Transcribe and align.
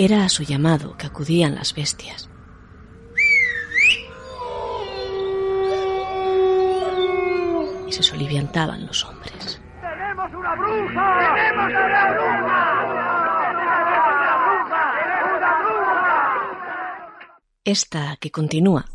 Era 0.00 0.24
a 0.24 0.28
su 0.28 0.44
llamado 0.44 0.96
que 0.96 1.08
acudían 1.08 1.56
las 1.56 1.74
bestias. 1.74 2.30
Y 7.88 7.92
se 7.92 8.04
soliviantaban 8.04 8.86
los 8.86 9.04
hombres. 9.04 9.60
¡Tenemos 9.80 10.32
una 10.32 10.54
bruja! 10.54 11.18
¡Tenemos 11.34 11.66
una 11.66 12.12
bruja! 12.12 12.78
Esta 17.64 18.16
que 18.20 18.30
continúa 18.30 18.86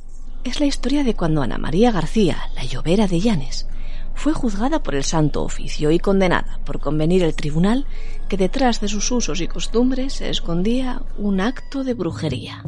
es 0.45 0.61
la 0.61 0.67
historia 0.67 1.03
de 1.03 1.15
cuando 1.15 1.41
Ana 1.41 1.57
María 1.57 1.91
García, 1.91 2.37
la 2.55 2.63
llovera 2.63 3.07
de 3.07 3.19
Llanes, 3.19 3.67
fue 4.15 4.33
juzgada 4.33 4.81
por 4.81 4.95
el 4.95 5.03
Santo 5.03 5.43
Oficio 5.43 5.91
y 5.91 5.99
condenada 5.99 6.59
por 6.65 6.79
convenir 6.79 7.23
el 7.23 7.35
tribunal 7.35 7.85
que 8.29 8.37
detrás 8.37 8.79
de 8.81 8.87
sus 8.87 9.11
usos 9.11 9.41
y 9.41 9.47
costumbres 9.47 10.13
se 10.13 10.29
escondía 10.29 11.01
un 11.17 11.41
acto 11.41 11.83
de 11.83 11.93
brujería. 11.93 12.63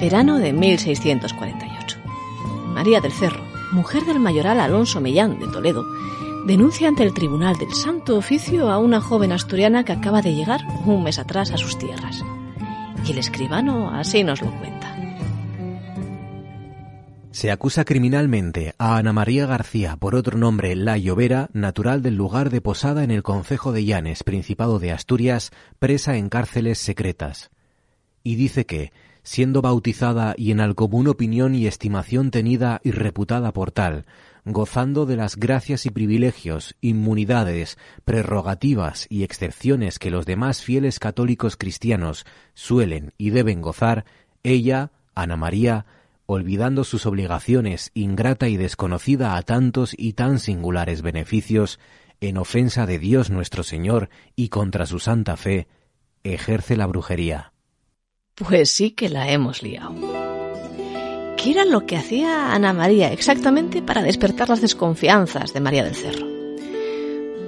Verano 0.00 0.38
de 0.38 0.52
1648. 0.52 1.98
María 2.74 3.00
del 3.00 3.12
Cerro, 3.12 3.44
mujer 3.70 4.04
del 4.04 4.18
mayoral 4.18 4.58
Alonso 4.58 5.00
Millán 5.00 5.38
de 5.38 5.46
Toledo, 5.46 5.84
denuncia 6.44 6.88
ante 6.88 7.04
el 7.04 7.14
Tribunal 7.14 7.56
del 7.56 7.72
Santo 7.72 8.16
Oficio 8.16 8.68
a 8.68 8.78
una 8.78 9.00
joven 9.00 9.30
asturiana 9.30 9.84
que 9.84 9.92
acaba 9.92 10.20
de 10.20 10.34
llegar 10.34 10.66
un 10.86 11.04
mes 11.04 11.20
atrás 11.20 11.52
a 11.52 11.56
sus 11.56 11.78
tierras. 11.78 12.24
Y 13.04 13.12
el 13.12 13.18
escribano 13.18 13.90
así 13.90 14.22
nos 14.22 14.40
lo 14.40 14.50
cuenta. 14.58 14.96
Se 17.32 17.50
acusa 17.50 17.84
criminalmente 17.84 18.74
a 18.78 18.98
Ana 18.98 19.12
María 19.12 19.46
García, 19.46 19.96
por 19.96 20.14
otro 20.14 20.36
nombre 20.36 20.76
La 20.76 20.98
Llovera, 20.98 21.48
natural 21.54 22.02
del 22.02 22.14
lugar 22.14 22.50
de 22.50 22.60
Posada 22.60 23.04
en 23.04 23.10
el 23.10 23.22
concejo 23.22 23.72
de 23.72 23.84
Llanes, 23.84 24.22
Principado 24.22 24.78
de 24.78 24.92
Asturias, 24.92 25.50
presa 25.78 26.16
en 26.16 26.28
cárceles 26.28 26.78
secretas. 26.78 27.50
Y 28.22 28.36
dice 28.36 28.66
que, 28.66 28.92
siendo 29.22 29.62
bautizada 29.62 30.34
y 30.36 30.50
en 30.50 30.60
al 30.60 30.74
común 30.74 31.08
opinión 31.08 31.54
y 31.54 31.66
estimación 31.66 32.30
tenida 32.30 32.80
y 32.84 32.90
reputada 32.90 33.52
por 33.52 33.72
tal, 33.72 34.04
gozando 34.44 35.06
de 35.06 35.16
las 35.16 35.36
gracias 35.36 35.86
y 35.86 35.90
privilegios, 35.90 36.74
inmunidades, 36.80 37.78
prerrogativas 38.04 39.06
y 39.08 39.22
excepciones 39.22 39.98
que 39.98 40.10
los 40.10 40.26
demás 40.26 40.62
fieles 40.62 40.98
católicos 40.98 41.56
cristianos 41.56 42.26
suelen 42.54 43.12
y 43.18 43.30
deben 43.30 43.60
gozar, 43.60 44.04
ella, 44.42 44.90
Ana 45.14 45.36
María, 45.36 45.86
olvidando 46.26 46.84
sus 46.84 47.06
obligaciones, 47.06 47.90
ingrata 47.94 48.48
y 48.48 48.56
desconocida 48.56 49.36
a 49.36 49.42
tantos 49.42 49.94
y 49.96 50.14
tan 50.14 50.38
singulares 50.38 51.02
beneficios, 51.02 51.78
en 52.20 52.38
ofensa 52.38 52.86
de 52.86 52.98
Dios 52.98 53.30
nuestro 53.30 53.62
Señor 53.62 54.08
y 54.36 54.48
contra 54.48 54.86
su 54.86 54.98
santa 54.98 55.36
fe, 55.36 55.66
ejerce 56.24 56.76
la 56.76 56.86
brujería. 56.86 57.52
Pues 58.34 58.70
sí 58.70 58.92
que 58.92 59.08
la 59.08 59.30
hemos 59.30 59.62
liado. 59.62 60.21
¿Qué 61.42 61.50
era 61.50 61.64
lo 61.64 61.86
que 61.86 61.96
hacía 61.96 62.54
Ana 62.54 62.72
María 62.72 63.12
exactamente 63.12 63.82
para 63.82 64.00
despertar 64.00 64.48
las 64.48 64.60
desconfianzas 64.60 65.52
de 65.52 65.58
María 65.58 65.82
del 65.82 65.96
Cerro? 65.96 66.24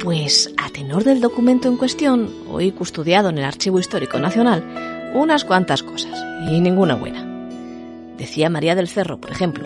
Pues, 0.01 0.53
a 0.57 0.69
tenor 0.71 1.05
del 1.05 1.21
documento 1.21 1.69
en 1.69 1.77
cuestión, 1.77 2.29
hoy 2.51 2.73
custodiado 2.73 3.29
en 3.29 3.39
el 3.39 3.45
Archivo 3.45 3.79
Histórico 3.79 4.19
Nacional, 4.19 5.13
unas 5.15 5.45
cuantas 5.45 5.85
cosas, 5.85 6.19
y 6.51 6.61
ninguna 6.61 6.97
buena. 6.97 7.25
Decía 8.19 8.51
María 8.51 8.75
del 8.75 8.89
Cerro, 8.89 9.21
por 9.21 9.31
ejemplo, 9.31 9.65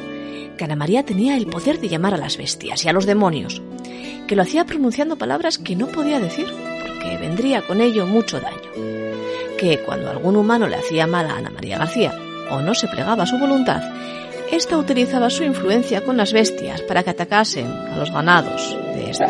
que 0.58 0.64
Ana 0.64 0.76
María 0.76 1.06
tenía 1.06 1.34
el 1.34 1.46
poder 1.46 1.80
de 1.80 1.88
llamar 1.88 2.12
a 2.12 2.18
las 2.18 2.36
bestias 2.36 2.84
y 2.84 2.88
a 2.90 2.92
los 2.92 3.06
demonios, 3.06 3.62
que 4.26 4.36
lo 4.36 4.42
hacía 4.42 4.66
pronunciando 4.66 5.16
palabras 5.16 5.56
que 5.56 5.74
no 5.74 5.86
podía 5.86 6.20
decir, 6.20 6.48
porque 6.82 7.16
vendría 7.16 7.62
con 7.62 7.80
ello 7.80 8.04
mucho 8.04 8.38
daño, 8.40 9.56
que 9.58 9.80
cuando 9.86 10.10
algún 10.10 10.36
humano 10.36 10.68
le 10.68 10.76
hacía 10.76 11.06
mal 11.06 11.30
a 11.30 11.36
Ana 11.36 11.48
María 11.48 11.78
García, 11.78 12.12
o 12.50 12.60
no 12.60 12.74
se 12.74 12.88
plegaba 12.88 13.24
a 13.24 13.26
su 13.26 13.38
voluntad, 13.38 13.82
ésta 14.52 14.76
utilizaba 14.76 15.30
su 15.30 15.44
influencia 15.44 16.04
con 16.04 16.16
las 16.16 16.32
bestias 16.32 16.82
para 16.82 17.02
que 17.02 17.10
atacasen 17.10 17.66
a 17.66 17.96
los 17.96 18.10
ganados 18.10 18.76
de 18.94 19.10
este. 19.10 19.26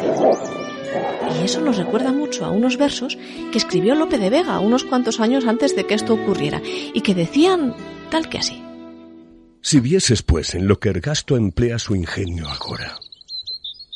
Y 1.39 1.45
eso 1.45 1.61
nos 1.61 1.77
recuerda 1.77 2.13
mucho 2.13 2.45
a 2.45 2.51
unos 2.51 2.77
versos 2.77 3.19
que 3.53 3.59
escribió 3.59 3.95
Lope 3.95 4.19
de 4.19 4.31
Vega 4.31 4.59
unos 4.61 4.85
cuantos 4.85 5.21
años 5.21 5.47
antes 5.47 5.77
de 5.77 5.85
que 5.85 5.95
esto 5.95 6.15
ocurriera 6.15 6.63
y 6.65 7.01
que 7.01 7.15
decían 7.15 7.75
tal 8.11 8.29
que 8.29 8.39
así. 8.39 8.63
Si 9.61 9.81
vieses, 9.81 10.23
pues, 10.23 10.55
en 10.55 10.67
lo 10.67 10.79
que 10.79 10.89
Ergasto 10.89 11.37
emplea 11.37 11.79
su 11.79 11.95
ingenio 11.95 12.49
agora, 12.49 12.99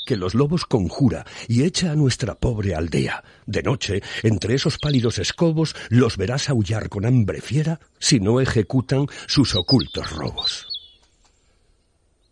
que 0.04 0.16
los 0.16 0.34
lobos 0.34 0.66
conjura 0.66 1.24
y 1.48 1.62
echa 1.62 1.92
a 1.92 1.96
nuestra 1.96 2.34
pobre 2.34 2.74
aldea. 2.74 3.22
De 3.46 3.62
noche, 3.62 4.02
entre 4.22 4.54
esos 4.54 4.78
pálidos 4.78 5.18
escobos, 5.18 5.74
los 5.88 6.16
verás 6.16 6.50
aullar 6.50 6.88
con 6.88 7.06
hambre 7.06 7.40
fiera 7.40 7.80
si 7.98 8.20
no 8.20 8.40
ejecutan 8.40 9.06
sus 9.26 9.54
ocultos 9.54 10.10
robos. 10.10 10.71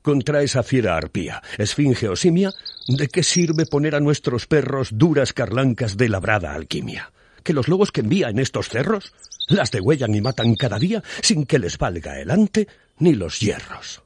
Contra 0.03 0.43
esa 0.43 0.63
fiera 0.63 0.97
arpía, 0.97 1.43
esfinge 1.59 2.09
o 2.09 2.17
simia, 2.17 2.53
¿de 2.89 3.09
qué 3.09 3.23
sirve 3.23 3.67
poner 3.67 3.95
a 3.95 4.01
nuestros 4.01 4.47
perros 4.47 4.89
duras 4.93 5.35
carlancas 5.35 5.99
de 5.99 6.09
labrada 6.09 6.55
alquimia? 6.55 7.13
¿Que 7.43 7.53
los 7.53 7.69
lobos 7.69 7.93
que 7.93 8.01
envía 8.01 8.31
en 8.31 8.39
estos 8.39 8.71
cerros 8.71 9.13
las 9.49 9.71
degüellan 9.71 10.15
y 10.15 10.23
matan 10.23 10.55
cada 10.55 10.79
día 10.79 11.03
sin 11.21 11.45
que 11.45 11.59
les 11.59 11.77
valga 11.77 12.19
el 12.19 12.31
ante 12.31 12.67
ni 12.99 13.13
los 13.13 13.41
hierros? 13.41 14.03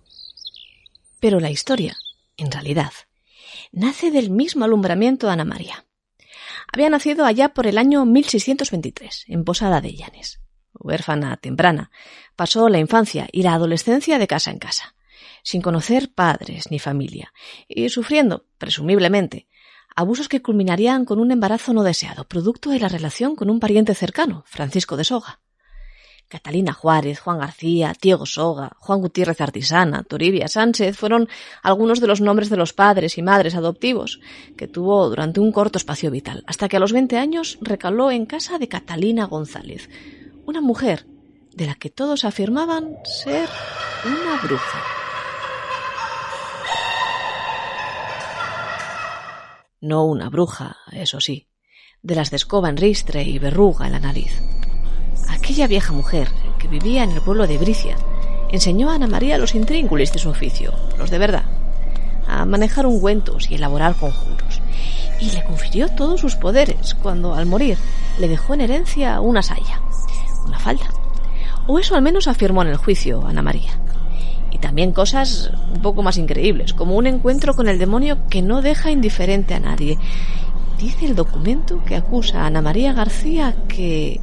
Pero 1.21 1.39
la 1.39 1.51
historia, 1.51 1.97
en 2.37 2.51
realidad, 2.51 2.93
nace 3.71 4.11
del 4.11 4.31
mismo 4.31 4.65
alumbramiento 4.65 5.29
de 5.29 5.35
Ana 5.35 5.45
María. 5.45 5.85
Había 6.73 6.91
nacido 6.91 7.25
allá 7.25 7.51
por 7.51 7.69
el 7.69 7.79
año 7.79 8.05
1623, 8.05 9.27
en 9.29 9.45
Posada 9.45 9.81
de 9.81 9.95
Llanes. 9.95 10.41
Huérfana 10.73 11.37
temprana, 11.37 11.93
pasó 12.35 12.69
la 12.69 12.79
infancia 12.81 13.29
y 13.31 13.43
la 13.43 13.55
adolescencia 13.55 14.19
de 14.19 14.27
casa 14.27 14.51
en 14.51 14.59
casa, 14.59 14.94
sin 15.45 15.63
conocer 15.63 16.13
padres 16.13 16.73
ni 16.73 16.81
familia, 16.81 17.33
y 17.69 17.89
sufriendo, 17.91 18.47
presumiblemente, 18.59 19.47
abusos 19.95 20.29
que 20.29 20.43
culminarían 20.43 21.05
con 21.05 21.21
un 21.21 21.31
embarazo 21.31 21.73
no 21.73 21.85
deseado, 21.85 22.25
producto 22.25 22.71
de 22.71 22.81
la 22.81 22.89
relación 22.89 23.37
con 23.37 23.51
un 23.51 23.61
pariente 23.61 23.95
cercano, 23.95 24.43
Francisco 24.47 24.97
de 24.97 25.05
Soga. 25.05 25.41
Catalina 26.27 26.73
Juárez, 26.73 27.21
Juan 27.21 27.39
García, 27.39 27.93
Diego 28.01 28.27
Soga, 28.27 28.73
Juan 28.79 29.01
Gutiérrez 29.01 29.41
Artisana, 29.41 30.03
Toribia 30.03 30.49
Sánchez 30.49 30.97
fueron 30.97 31.29
algunos 31.63 32.01
de 32.01 32.07
los 32.07 32.21
nombres 32.23 32.49
de 32.49 32.57
los 32.57 32.73
padres 32.73 33.19
y 33.19 33.23
madres 33.23 33.55
adoptivos 33.55 34.21
que 34.57 34.67
tuvo 34.67 35.09
durante 35.09 35.41
un 35.41 35.53
corto 35.53 35.79
espacio 35.79 36.11
vital, 36.11 36.43
hasta 36.47 36.69
que 36.69 36.79
a 36.79 36.81
los 36.81 36.93
20 36.93 37.19
años 37.19 37.59
recaló 37.61 38.11
en 38.11 38.27
casa 38.27 38.59
de 38.59 38.69
Catalina 38.69 39.27
González, 39.27 39.91
una 40.47 40.63
mujer 40.63 41.07
de 41.55 41.67
la 41.67 41.75
que 41.75 41.91
todos 41.91 42.25
afirmaban 42.25 42.97
ser 43.05 43.49
una 44.05 44.41
bruja. 44.43 45.04
No 49.85 50.05
una 50.05 50.31
bruja, 50.31 50.79
eso 50.93 51.21
sí, 51.21 51.47
de 52.03 52.15
las 52.15 52.31
de 52.31 52.37
escoba 52.37 52.71
en 52.71 52.79
ristre 52.79 53.23
y 53.23 53.39
verruga 53.39 53.85
en 53.85 53.93
la 53.93 54.01
nariz. 54.01 54.41
Aquella 55.29 55.67
vieja 55.67 55.93
mujer, 55.93 56.29
que 56.59 56.69
vivía 56.69 57.05
en 57.05 57.11
el 57.11 57.21
pueblo 57.21 57.47
de 57.47 57.59
Bricia, 57.59 57.95
enseñó 58.51 58.89
a 58.89 58.95
Ana 58.95 59.09
María 59.09 59.37
los 59.37 59.55
intríngulis 59.55 60.11
de 60.11 60.21
su 60.21 60.31
oficio, 60.31 60.73
los 60.97 61.11
de 61.11 61.19
verdad, 61.19 61.45
a 62.27 62.47
manejar 62.47 62.87
ungüentos 62.87 63.51
y 63.51 63.57
elaborar 63.57 63.95
conjuros, 63.95 64.63
y 65.21 65.31
le 65.33 65.45
confirió 65.45 65.91
todos 65.91 66.19
sus 66.19 66.35
poderes 66.35 66.95
cuando, 66.95 67.35
al 67.35 67.45
morir, 67.45 67.77
le 68.19 68.29
dejó 68.29 68.55
en 68.55 68.63
herencia 68.63 69.21
una 69.21 69.43
saya, 69.43 69.83
una 70.47 70.59
falda. 70.59 70.89
O 71.67 71.79
eso 71.79 71.95
al 71.95 72.01
menos 72.01 72.27
afirmó 72.27 72.63
en 72.63 72.69
el 72.69 72.79
juicio 72.79 73.27
Ana 73.27 73.43
María. 73.43 73.79
Y 74.55 74.59
también 74.59 74.93
cosas 74.93 75.51
un 75.75 75.83
poco 75.83 76.03
más 76.03 76.17
increíbles, 76.17 76.73
como 76.73 76.97
un 76.97 77.07
encuentro 77.07 77.55
con 77.55 77.69
el 77.69 77.79
demonio 77.79 78.27
que 78.31 78.41
no 78.41 78.63
deja 78.63 78.91
indiferente 78.91 79.53
a 79.53 79.61
nadie. 79.61 79.99
Dice 80.79 81.05
el 81.05 81.15
documento 81.15 81.85
que 81.85 81.97
acusa 81.97 82.43
a 82.43 82.47
Ana 82.47 82.63
María 82.63 82.95
García 82.95 83.55
que 83.69 84.21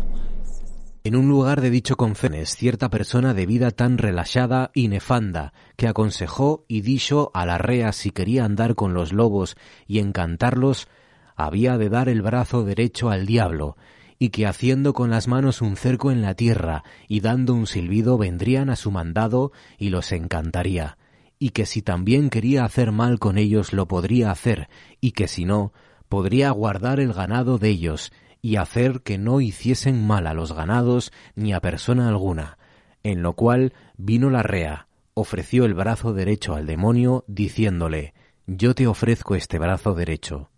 en 1.04 1.16
un 1.16 1.28
lugar 1.28 1.62
de 1.62 1.72
dicho 1.72 1.98
concenes 1.98 2.56
cierta 2.56 2.90
persona 2.90 3.34
de 3.34 3.48
vida 3.48 3.72
tan 3.72 3.98
relajada 3.98 4.70
y 4.76 4.88
nefanda, 4.88 5.52
que 5.76 5.88
aconsejó 5.88 6.64
y 6.68 6.82
dijo 6.82 7.32
a 7.34 7.48
la 7.48 7.58
rea 7.58 7.92
si 7.92 8.12
quería 8.12 8.46
andar 8.46 8.76
con 8.76 8.94
los 8.94 9.12
lobos 9.12 9.56
y 9.88 9.98
encantarlos, 9.98 10.88
había 11.36 11.80
de 11.80 11.90
dar 11.90 12.08
el 12.08 12.22
brazo 12.22 12.64
derecho 12.64 13.10
al 13.10 13.26
diablo, 13.26 13.78
y 14.22 14.30
que 14.30 14.46
haciendo 14.46 14.94
con 14.94 15.10
las 15.10 15.28
manos 15.28 15.64
un 15.64 15.76
cerco 15.76 16.12
en 16.12 16.22
la 16.22 16.36
tierra 16.36 16.84
y 17.08 17.22
dando 17.22 17.56
un 17.56 17.66
silbido 17.66 18.20
vendrían 18.20 18.70
a 18.70 18.76
su 18.76 18.92
mandado 18.92 19.52
y 19.80 19.90
los 19.90 20.12
encantaría, 20.12 21.00
y 21.40 21.50
que 21.50 21.66
si 21.66 21.82
también 21.82 22.30
quería 22.30 22.64
hacer 22.64 22.92
mal 22.92 23.18
con 23.18 23.40
ellos 23.40 23.74
lo 23.74 23.88
podría 23.88 24.30
hacer, 24.30 24.70
y 25.00 25.14
que 25.14 25.28
si 25.28 25.44
no, 25.44 25.74
podría 26.08 26.52
guardar 26.52 27.00
el 27.00 27.14
ganado 27.14 27.58
de 27.58 27.70
ellos, 27.70 28.14
y 28.44 28.58
hacer 28.58 29.02
que 29.02 29.18
no 29.18 29.42
hiciesen 29.42 30.06
mal 30.06 30.28
a 30.28 30.36
los 30.36 30.54
ganados 30.54 31.12
ni 31.34 31.52
a 31.52 31.60
persona 31.60 32.08
alguna, 32.08 32.60
en 33.02 33.24
lo 33.24 33.34
cual 33.34 33.74
vino 33.98 34.30
la 34.30 34.44
rea, 34.44 34.88
ofreció 35.16 35.66
el 35.66 35.74
brazo 35.74 36.14
derecho 36.14 36.54
al 36.54 36.68
demonio, 36.68 37.26
diciéndole 37.28 38.14
yo 38.46 38.76
te 38.76 38.86
ofrezco 38.86 39.34
este 39.34 39.58
brazo 39.58 39.96
derecho. 39.96 40.52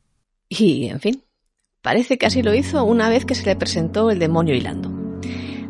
Y, 0.49 0.87
en 0.87 0.99
fin, 0.99 1.22
parece 1.83 2.17
que 2.17 2.25
así 2.25 2.41
lo 2.41 2.55
hizo 2.55 2.85
una 2.85 3.09
vez 3.09 3.25
que 3.25 3.35
se 3.35 3.45
le 3.45 3.57
presentó 3.57 4.09
el 4.09 4.17
demonio 4.17 4.55
hilando. 4.55 4.89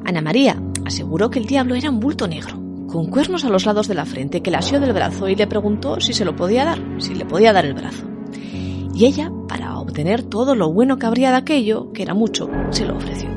Ana 0.06 0.21
María 0.21 0.62
aseguró 0.86 1.31
que 1.31 1.39
el 1.39 1.48
diablo 1.48 1.74
era 1.74 1.89
un 1.89 2.00
bulto 2.00 2.27
negro, 2.27 2.56
con 2.88 3.10
cuernos 3.10 3.44
a 3.45 3.50
los 3.50 3.65
lados 3.65 3.88
de 3.88 3.95
la 3.95 4.06
frente, 4.06 4.42
que 4.42 4.51
la 4.51 4.60
asió 4.60 4.80
del 4.80 4.94
brazo 4.94 5.27
y 5.27 5.36
le 5.36 5.48
preguntó 5.48 6.00
si 6.00 6.13
se 6.13 6.24
lo 6.24 6.36
podía 6.36 6.65
dar, 6.65 6.80
si 7.00 7.15
le 7.15 7.25
podía 7.25 7.51
dar 7.51 7.65
el 7.65 7.74
brazo. 7.74 8.06
Y 8.94 9.06
ella, 9.06 9.31
para 9.48 9.80
obtener 9.80 10.21
todo 10.21 10.54
lo 10.54 10.71
bueno 10.71 11.00
que 11.00 11.07
habría 11.07 11.31
de 11.31 11.38
aquello, 11.38 11.92
que 11.94 12.04
era 12.04 12.13
mucho, 12.13 12.48
se 12.69 12.86
lo 12.86 12.95
ofreció. 12.95 13.30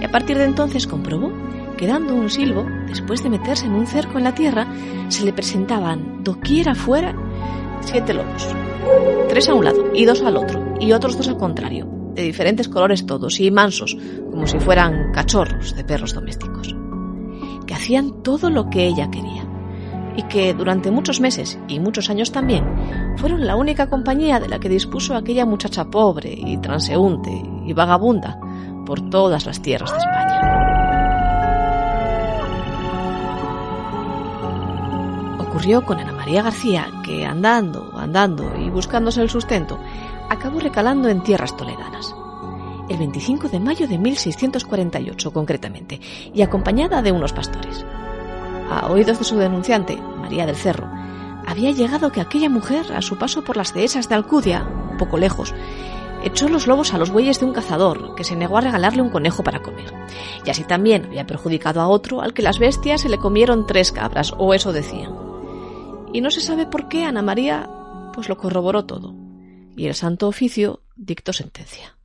Y 0.00 0.04
a 0.04 0.10
partir 0.10 0.36
de 0.36 0.44
entonces 0.44 0.88
comprobó 0.88 1.32
que 1.76 1.86
dando 1.86 2.16
un 2.16 2.30
silbo, 2.30 2.66
después 2.88 3.22
de 3.22 3.30
meterse 3.30 3.66
en 3.66 3.74
un 3.74 3.86
cerco 3.86 4.18
en 4.18 4.24
la 4.24 4.34
tierra, 4.34 4.66
se 5.06 5.24
le 5.24 5.32
presentaban 5.32 6.24
doquiera 6.24 6.74
fuera 6.74 7.14
siete 7.80 8.12
lobos. 8.12 8.48
Tres 9.28 9.48
a 9.48 9.54
un 9.54 9.64
lado 9.64 9.92
y 9.94 10.04
dos 10.04 10.22
al 10.22 10.36
otro, 10.36 10.74
y 10.80 10.92
otros 10.92 11.16
dos 11.16 11.28
al 11.28 11.38
contrario, 11.38 11.86
de 12.14 12.22
diferentes 12.22 12.68
colores 12.68 13.06
todos, 13.06 13.40
y 13.40 13.50
mansos, 13.50 13.96
como 14.30 14.46
si 14.46 14.58
fueran 14.58 15.12
cachorros 15.12 15.74
de 15.74 15.84
perros 15.84 16.14
domésticos, 16.14 16.74
que 17.66 17.74
hacían 17.74 18.22
todo 18.22 18.50
lo 18.50 18.68
que 18.68 18.86
ella 18.86 19.10
quería, 19.10 19.44
y 20.16 20.24
que 20.24 20.54
durante 20.54 20.90
muchos 20.90 21.20
meses 21.20 21.58
y 21.68 21.80
muchos 21.80 22.10
años 22.10 22.32
también 22.32 22.64
fueron 23.16 23.46
la 23.46 23.56
única 23.56 23.88
compañía 23.88 24.40
de 24.40 24.48
la 24.48 24.58
que 24.58 24.68
dispuso 24.68 25.14
aquella 25.14 25.46
muchacha 25.46 25.86
pobre 25.86 26.34
y 26.36 26.58
transeúnte 26.58 27.30
y 27.64 27.72
vagabunda 27.72 28.38
por 28.84 29.08
todas 29.10 29.46
las 29.46 29.62
tierras 29.62 29.92
de 29.92 29.98
España. 29.98 30.71
Ocurrió 35.52 35.84
con 35.84 36.00
Ana 36.00 36.12
María 36.12 36.42
García, 36.42 36.90
que 37.04 37.26
andando, 37.26 37.92
andando 37.94 38.54
y 38.58 38.70
buscándose 38.70 39.20
el 39.20 39.28
sustento, 39.28 39.78
acabó 40.30 40.58
recalando 40.60 41.10
en 41.10 41.22
tierras 41.22 41.54
toledanas. 41.58 42.14
El 42.88 42.96
25 42.96 43.50
de 43.50 43.60
mayo 43.60 43.86
de 43.86 43.98
1648, 43.98 45.30
concretamente, 45.30 46.00
y 46.32 46.40
acompañada 46.40 47.02
de 47.02 47.12
unos 47.12 47.34
pastores. 47.34 47.84
A 48.70 48.86
oídos 48.90 49.18
de 49.18 49.24
su 49.24 49.36
denunciante, 49.36 49.98
María 49.98 50.46
del 50.46 50.56
Cerro, 50.56 50.88
había 51.46 51.70
llegado 51.70 52.10
que 52.12 52.22
aquella 52.22 52.48
mujer, 52.48 52.90
a 52.90 53.02
su 53.02 53.18
paso 53.18 53.44
por 53.44 53.58
las 53.58 53.74
dehesas 53.74 54.08
de 54.08 54.14
Alcudia, 54.14 54.66
un 54.92 54.96
poco 54.96 55.18
lejos, 55.18 55.54
echó 56.24 56.48
los 56.48 56.66
lobos 56.66 56.94
a 56.94 56.98
los 56.98 57.10
bueyes 57.10 57.40
de 57.40 57.44
un 57.44 57.52
cazador, 57.52 58.14
que 58.14 58.24
se 58.24 58.36
negó 58.36 58.56
a 58.56 58.62
regalarle 58.62 59.02
un 59.02 59.10
conejo 59.10 59.44
para 59.44 59.60
comer. 59.60 59.92
Y 60.46 60.50
así 60.50 60.64
también 60.64 61.04
había 61.04 61.26
perjudicado 61.26 61.82
a 61.82 61.88
otro 61.88 62.22
al 62.22 62.32
que 62.32 62.40
las 62.40 62.58
bestias 62.58 63.02
se 63.02 63.10
le 63.10 63.18
comieron 63.18 63.66
tres 63.66 63.92
cabras, 63.92 64.32
o 64.38 64.54
eso 64.54 64.72
decían. 64.72 65.31
Y 66.12 66.20
no 66.20 66.30
se 66.30 66.40
sabe 66.40 66.66
por 66.66 66.88
qué 66.88 67.04
Ana 67.04 67.22
María 67.22 67.68
pues 68.12 68.28
lo 68.28 68.36
corroboró 68.36 68.84
todo. 68.84 69.14
Y 69.76 69.86
el 69.86 69.94
Santo 69.94 70.28
Oficio 70.28 70.82
dictó 70.94 71.32
sentencia. 71.32 71.96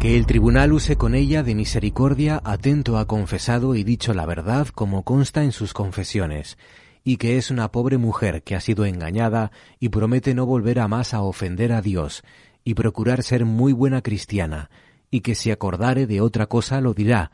Que 0.00 0.16
el 0.16 0.26
tribunal 0.26 0.72
use 0.72 0.96
con 0.96 1.14
ella 1.14 1.42
de 1.42 1.54
misericordia 1.54 2.40
atento 2.44 2.96
a 2.96 3.06
confesado 3.06 3.74
y 3.74 3.84
dicho 3.84 4.14
la 4.14 4.24
verdad 4.24 4.68
como 4.68 5.02
consta 5.02 5.42
en 5.42 5.52
sus 5.52 5.74
confesiones, 5.74 6.56
y 7.04 7.18
que 7.18 7.36
es 7.36 7.50
una 7.50 7.70
pobre 7.70 7.98
mujer 7.98 8.42
que 8.42 8.54
ha 8.54 8.60
sido 8.60 8.84
engañada 8.84 9.50
y 9.78 9.90
promete 9.90 10.34
no 10.34 10.46
volver 10.46 10.80
a 10.80 10.88
más 10.88 11.12
a 11.12 11.22
ofender 11.22 11.72
a 11.72 11.82
Dios, 11.82 12.24
y 12.64 12.74
procurar 12.74 13.22
ser 13.22 13.44
muy 13.44 13.72
buena 13.72 14.02
cristiana, 14.02 14.70
y 15.10 15.20
que 15.20 15.34
si 15.34 15.50
acordare 15.50 16.06
de 16.06 16.20
otra 16.20 16.46
cosa 16.46 16.80
lo 16.80 16.94
dirá, 16.94 17.30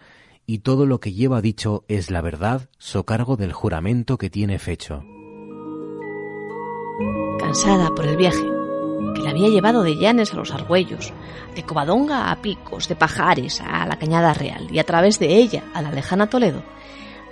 y 0.47 0.59
todo 0.59 0.87
lo 0.87 1.01
que 1.01 1.13
lleva 1.13 1.41
dicho 1.41 1.85
es 1.89 2.11
la 2.11 2.21
verdad, 2.21 2.69
so 2.79 3.05
cargo 3.05 3.37
del 3.37 3.53
juramento 3.53 4.19
que 4.19 4.31
tiene 4.31 4.59
fecho. 4.59 5.05
Cansada 7.39 7.91
por 7.95 8.07
el 8.07 8.17
viaje, 8.17 8.45
que 9.15 9.23
la 9.23 9.31
había 9.31 9.49
llevado 9.49 9.83
de 9.83 9.97
Llanes 9.97 10.33
a 10.33 10.37
los 10.37 10.53
Argüellos, 10.53 11.13
de 11.55 11.63
Covadonga 11.63 12.31
a 12.31 12.41
Picos, 12.41 12.89
de 12.89 12.97
Pajares 12.97 13.61
a 13.61 13.87
la 13.87 13.99
Cañada 13.99 14.33
Real 14.35 14.69
y 14.71 14.79
a 14.79 14.85
través 14.85 15.19
de 15.19 15.37
ella 15.37 15.65
a 15.75 15.83
la 15.83 15.93
lejana 15.93 16.29
Toledo, 16.29 16.63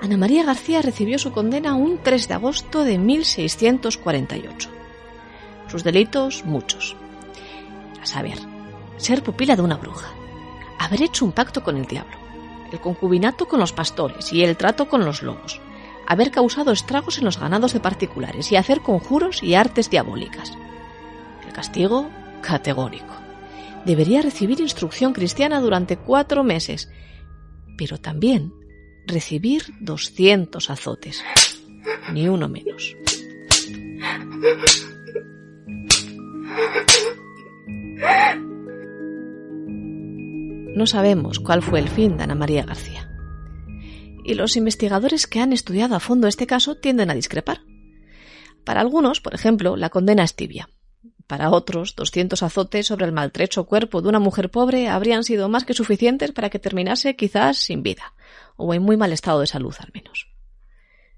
Ana 0.02 0.16
María 0.16 0.44
García 0.44 0.80
recibió 0.80 1.18
su 1.18 1.30
condena 1.30 1.74
un 1.74 1.98
3 2.02 2.28
de 2.28 2.34
agosto 2.34 2.84
de 2.84 2.96
1648. 2.96 4.70
Sus 5.68 5.84
delitos, 5.84 6.44
muchos. 6.46 6.96
A 8.02 8.06
saber, 8.06 8.38
ser 8.96 9.22
pupila 9.22 9.56
de 9.56 9.62
una 9.62 9.76
bruja, 9.76 10.08
haber 10.78 11.02
hecho 11.02 11.26
un 11.26 11.32
pacto 11.32 11.62
con 11.62 11.76
el 11.76 11.84
diablo, 11.84 12.16
el 12.72 12.80
concubinato 12.80 13.48
con 13.48 13.60
los 13.60 13.72
pastores 13.72 14.32
y 14.32 14.42
el 14.42 14.56
trato 14.56 14.88
con 14.88 15.04
los 15.04 15.22
lobos, 15.22 15.60
haber 16.06 16.30
causado 16.30 16.72
estragos 16.72 17.18
en 17.18 17.24
los 17.24 17.38
ganados 17.38 17.72
de 17.72 17.80
particulares 17.80 18.50
y 18.52 18.56
hacer 18.56 18.80
conjuros 18.80 19.42
y 19.42 19.54
artes 19.54 19.90
diabólicas. 19.90 20.52
El 21.46 21.52
castigo, 21.52 22.10
categórico. 22.42 23.14
Debería 23.84 24.22
recibir 24.22 24.60
instrucción 24.60 25.12
cristiana 25.12 25.60
durante 25.60 25.96
cuatro 25.96 26.44
meses, 26.44 26.90
pero 27.78 27.98
también 27.98 28.52
recibir 29.06 29.62
200 29.80 30.68
azotes, 30.70 31.24
ni 32.12 32.28
uno 32.28 32.48
menos. 32.48 32.96
No 40.74 40.86
sabemos 40.86 41.40
cuál 41.40 41.62
fue 41.62 41.80
el 41.80 41.88
fin 41.88 42.16
de 42.16 42.22
Ana 42.22 42.36
María 42.36 42.64
García. 42.64 43.10
Y 44.24 44.34
los 44.34 44.56
investigadores 44.56 45.26
que 45.26 45.40
han 45.40 45.52
estudiado 45.52 45.96
a 45.96 46.00
fondo 46.00 46.28
este 46.28 46.46
caso 46.46 46.76
tienden 46.76 47.10
a 47.10 47.14
discrepar. 47.14 47.62
Para 48.64 48.80
algunos, 48.80 49.20
por 49.20 49.34
ejemplo, 49.34 49.76
la 49.76 49.90
condena 49.90 50.22
es 50.22 50.36
tibia. 50.36 50.70
Para 51.26 51.50
otros, 51.50 51.96
200 51.96 52.42
azotes 52.44 52.86
sobre 52.86 53.06
el 53.06 53.12
maltrecho 53.12 53.64
cuerpo 53.64 54.00
de 54.00 54.08
una 54.08 54.20
mujer 54.20 54.50
pobre 54.50 54.88
habrían 54.88 55.24
sido 55.24 55.48
más 55.48 55.64
que 55.64 55.74
suficientes 55.74 56.30
para 56.30 56.50
que 56.50 56.60
terminase 56.60 57.16
quizás 57.16 57.58
sin 57.58 57.82
vida, 57.82 58.14
o 58.56 58.72
en 58.72 58.82
muy 58.82 58.96
mal 58.96 59.12
estado 59.12 59.40
de 59.40 59.48
salud 59.48 59.74
al 59.80 59.90
menos. 59.92 60.28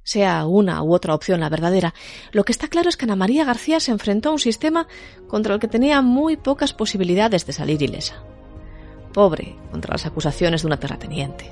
Sea 0.03 0.47
una 0.47 0.83
u 0.83 0.95
otra 0.95 1.15
opción 1.15 1.41
la 1.41 1.51
verdadera, 1.51 1.95
lo 2.33 2.45
que 2.45 2.53
está 2.53 2.69
claro 2.69 2.89
es 2.89 2.97
que 2.97 3.05
Ana 3.05 3.17
María 3.17 3.45
García 3.45 3.81
se 3.81 3.93
enfrentó 3.93 4.31
a 4.31 4.33
un 4.33 4.39
sistema 4.39 4.89
contra 5.29 5.55
el 5.55 5.61
que 5.61 5.69
tenía 5.69 6.01
muy 6.01 6.37
pocas 6.37 6.73
posibilidades 6.73 7.47
de 7.47 7.53
salir 7.53 7.83
ilesa 7.83 8.32
pobre 9.13 9.57
contra 9.71 9.93
las 9.93 10.07
acusaciones 10.07 10.63
de 10.63 10.67
una 10.67 10.79
terrateniente, 10.79 11.51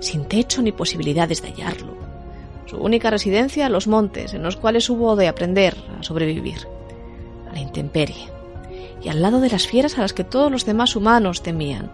sin 0.00 0.26
techo 0.26 0.62
ni 0.62 0.72
posibilidades 0.72 1.42
de 1.42 1.48
hallarlo. 1.48 1.94
Su 2.66 2.76
única 2.76 3.10
residencia, 3.10 3.68
los 3.68 3.86
montes, 3.86 4.34
en 4.34 4.42
los 4.42 4.56
cuales 4.56 4.88
hubo 4.90 5.16
de 5.16 5.28
aprender 5.28 5.76
a 5.98 6.02
sobrevivir, 6.02 6.66
a 7.50 7.54
la 7.54 7.60
intemperie, 7.60 8.28
y 9.02 9.08
al 9.08 9.20
lado 9.20 9.40
de 9.40 9.50
las 9.50 9.66
fieras 9.66 9.98
a 9.98 10.02
las 10.02 10.12
que 10.12 10.24
todos 10.24 10.50
los 10.50 10.64
demás 10.64 10.96
humanos 10.96 11.42
temían, 11.42 11.92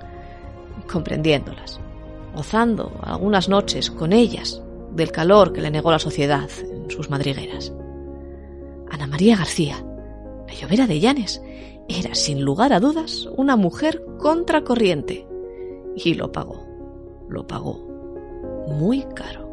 comprendiéndolas, 0.91 1.81
gozando 2.35 2.93
algunas 3.03 3.49
noches 3.49 3.91
con 3.91 4.13
ellas 4.13 4.63
del 4.93 5.13
calor 5.13 5.53
que 5.53 5.61
le 5.61 5.71
negó 5.71 5.91
la 5.91 5.99
sociedad 5.99 6.49
en 6.63 6.91
sus 6.91 7.11
madrigueras. 7.11 7.73
Ana 8.91 9.07
María 9.07 9.37
García, 9.37 9.85
la 10.47 10.55
llovera 10.55 10.87
de 10.87 11.01
Llanes, 11.01 11.43
era 11.89 12.15
sin 12.15 12.43
lugar 12.43 12.73
a 12.73 12.81
dudas 12.81 13.29
una 13.37 13.57
mujer 13.57 14.05
contracorriente. 14.19 15.27
Y 15.97 16.15
lo 16.15 16.31
pagó, 16.31 16.65
lo 17.29 17.47
pagó 17.47 17.91
muy 18.69 19.03
caro. 19.15 19.50